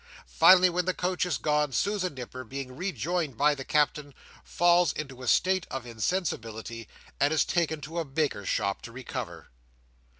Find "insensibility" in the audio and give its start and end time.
5.85-6.87